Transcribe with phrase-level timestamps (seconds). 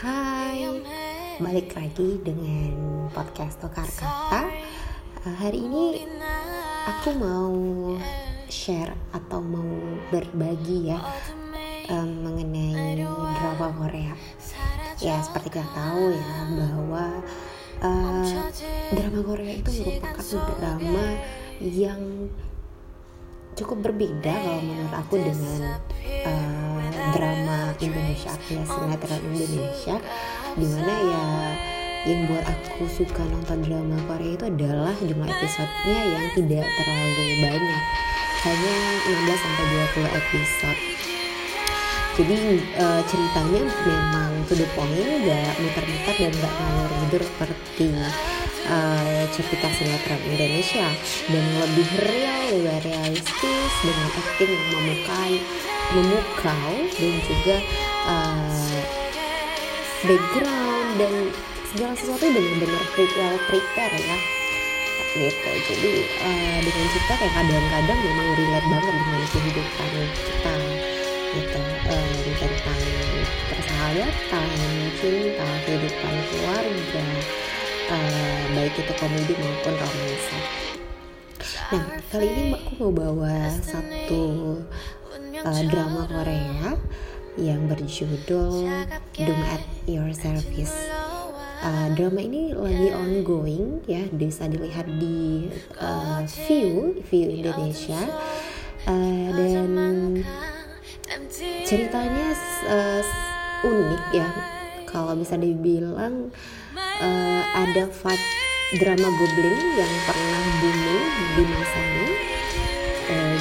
[0.00, 0.64] Hai,
[1.36, 2.72] balik lagi dengan
[3.12, 4.48] podcast Tokar Kata.
[5.20, 6.08] Uh, hari ini
[6.88, 7.52] aku mau
[8.48, 9.68] share atau mau
[10.08, 11.04] berbagi ya
[11.92, 14.16] um, mengenai drama Korea.
[15.04, 17.04] Ya seperti kita tahu ya bahwa
[17.84, 18.48] uh,
[18.96, 20.24] drama Korea itu merupakan
[20.56, 21.04] drama
[21.60, 22.32] yang
[23.56, 25.80] cukup berbeda kalau menurut aku dengan
[26.28, 26.45] uh,
[27.80, 29.96] Indonesia ya sinetron Indonesia
[30.56, 31.24] di mana ya
[32.06, 37.82] yang buat aku suka nonton drama Korea itu adalah jumlah episodenya yang tidak terlalu banyak.
[38.46, 38.74] Hanya
[39.26, 39.64] 16 sampai
[40.06, 40.80] 20 episode.
[42.16, 42.38] Jadi
[42.78, 47.90] uh, ceritanya memang to the point gak muter-muter dan gak ngalor ngidur seperti
[48.70, 50.86] uh, cerita sinetron Indonesia.
[51.26, 55.34] Dan lebih real, lebih realistis dengan acting yang memukai,
[55.96, 57.56] memukau dan juga
[58.04, 58.80] uh,
[60.04, 61.12] background dan
[61.72, 62.84] segala sesuatu benar-benar
[63.16, 64.18] well prepare ya
[65.16, 70.56] gitu jadi uh, dengan cerita kayak kadang-kadang memang relate banget dengan kehidupan kita
[71.36, 72.80] gitu um, tentang
[73.48, 74.48] persahabatan
[75.00, 77.06] cinta kehidupan keluarga
[77.92, 80.38] uh, baik itu komedi maupun romansa.
[81.72, 84.24] Nah kali ini aku mau bawa satu
[85.44, 86.78] uh, drama Korea
[87.36, 88.64] yang berjudul
[89.12, 90.72] Doom at Your Service.
[91.60, 98.00] Uh, drama ini lagi ongoing ya bisa dilihat di uh, View View Indonesia.
[98.86, 99.68] Uh, dan
[101.66, 102.28] ceritanya
[102.70, 103.02] uh,
[103.66, 104.28] unik ya.
[104.86, 106.30] Kalau bisa dibilang
[107.02, 108.26] uh, ada vibe
[108.80, 112.08] drama goblin yang pernah booming di masa ini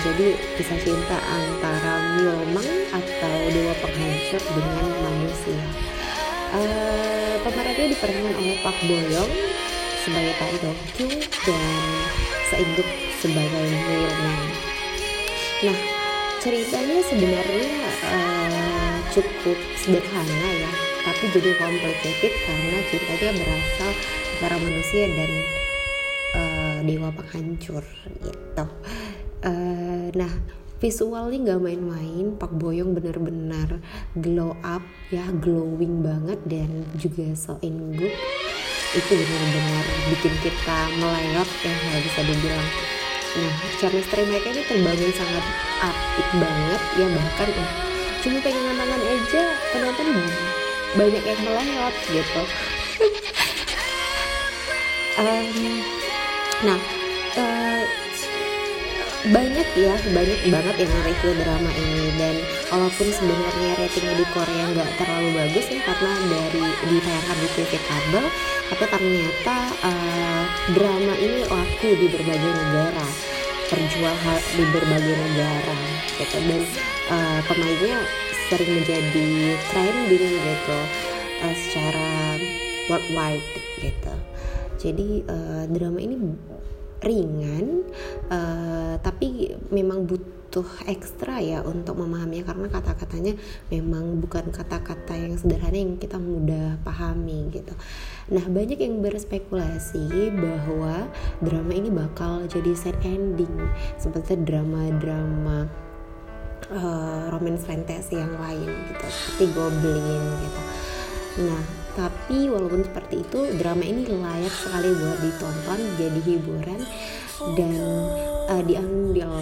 [0.01, 0.27] jadi
[0.59, 5.61] kisah cinta antara Myomang atau dewa penghancur dengan manusia.
[6.56, 9.34] Uh, pemerannya diperankan oleh Pak Boyong
[10.05, 11.81] sebagai Pak Dong Kyung dan
[12.53, 14.53] Seinduk sebagai Myomang
[15.63, 15.78] nah
[16.44, 17.69] ceritanya sebenarnya
[18.05, 20.72] uh, cukup sederhana ya
[21.05, 23.91] tapi jadi complicated karena ceritanya berasal
[24.35, 25.31] antara manusia dan
[26.34, 27.85] uh, dewa penghancur
[28.25, 28.66] gitu.
[29.45, 30.29] Uh, nah
[30.83, 33.79] visualnya nggak main-main Pak Boyong bener-bener
[34.19, 38.13] glow up ya glowing banget dan juga so in good.
[38.93, 42.69] Itu benar-benar bikin kita melewat ya nggak bisa dibilang.
[43.35, 45.45] Nah chemistry mereka ini terbangun sangat
[45.81, 47.72] apik banget ya bahkan uh,
[48.22, 50.07] cuma pengen tangan aja penonton
[50.95, 52.43] banyak yang melewat gitu.
[55.16, 55.79] Um,
[56.67, 56.75] nah
[57.39, 57.83] uh,
[59.34, 62.06] banyak ya banyak banget yang review drama ini.
[62.16, 62.36] Dan
[62.69, 68.25] walaupun sebenarnya ratingnya di Korea nggak terlalu bagus ya karena dari ditayangkan di TV kabel
[68.66, 70.44] tapi ternyata uh,
[70.74, 73.08] drama ini laku di berbagai negara
[73.66, 74.16] terjual
[74.53, 75.80] di berbagai negara
[76.18, 76.38] gitu.
[76.46, 76.62] Dan
[77.09, 77.97] uh, pemainnya
[78.46, 80.80] sering menjadi trending gitu
[81.41, 82.38] uh, secara
[82.90, 83.46] worldwide
[83.81, 84.16] gitu.
[84.78, 86.14] Jadi uh, drama ini
[87.05, 87.85] ringan
[88.33, 93.33] uh, tapi memang butuh ekstra ya untuk memahaminya karena kata-katanya
[93.69, 97.77] memang bukan kata-kata yang sederhana yang kita mudah pahami gitu.
[98.33, 101.05] Nah banyak yang berspekulasi bahwa
[101.45, 103.53] drama ini bakal jadi sad ending
[104.01, 105.69] seperti drama-drama
[106.73, 110.61] uh, romance fantasy yang lain gitu seperti Goblin gitu.
[111.45, 116.79] Nah tapi walaupun seperti itu drama ini layak sekali buat ditonton jadi hiburan
[117.56, 117.79] dan
[118.51, 119.39] uh, diambil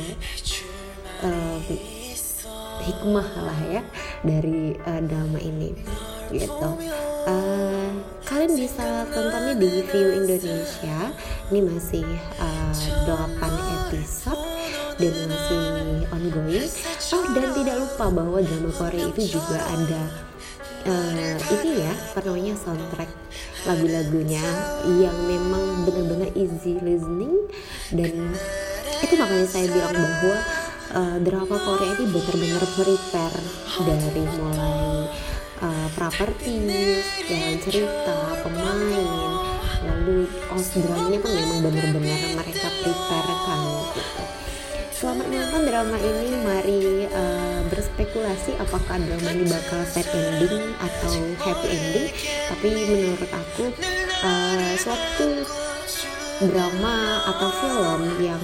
[1.25, 1.59] uh,
[2.83, 3.81] hikmah lah ya
[4.21, 5.73] dari uh, drama ini
[6.33, 6.69] gitu.
[7.23, 7.89] Uh,
[8.27, 11.13] kalian bisa tontonnya di View Indonesia.
[11.53, 12.03] Ini masih
[12.41, 12.73] uh,
[13.07, 13.39] 8
[13.87, 14.43] episode
[14.99, 15.63] dan masih
[16.11, 16.67] ongoing.
[17.13, 20.32] Oh dan tidak lupa bahwa drama Korea itu juga ada
[20.87, 23.11] uh, ini ya apa namanya soundtrack
[23.63, 24.43] lagu-lagunya
[24.99, 27.47] yang memang benar-benar easy listening
[27.95, 28.35] dan
[29.03, 30.35] itu makanya saya bilang bahwa
[30.95, 33.43] uh, drama Korea ini benar-benar prepare
[33.83, 35.07] dari mulai
[35.63, 39.31] uh, properties, jalan cerita, pemain,
[39.83, 43.59] lalu host dramanya pun memang benar-benar mereka prepare kan
[43.95, 44.23] gitu.
[45.03, 46.31] Selamat menonton drama ini.
[46.47, 46.79] Mari
[47.11, 52.07] uh, berspekulasi apakah drama ini bakal sad ending atau happy ending.
[52.47, 53.67] Tapi menurut aku
[54.23, 55.43] uh, suatu
[56.47, 58.39] drama atau film yang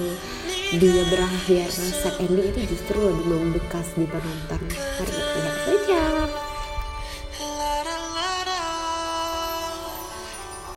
[0.76, 6.02] dia berakhir sad ending itu justru lebih membekas di penonton mari kita lihat saja